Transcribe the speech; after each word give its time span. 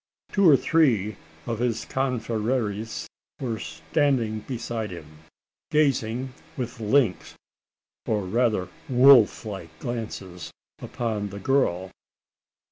Two 0.31 0.49
or 0.49 0.57
three 0.57 1.15
of 1.45 1.59
his 1.59 1.85
confreres 1.85 3.05
were 3.39 3.59
standing 3.59 4.39
beside 4.39 4.89
him 4.89 5.19
gazing 5.69 6.33
with 6.57 6.79
lynx, 6.79 7.35
or 8.07 8.23
rather 8.25 8.67
wolf 8.89 9.45
like 9.45 9.69
glances 9.77 10.51
upon 10.81 11.29
the 11.29 11.37
girl. 11.39 11.91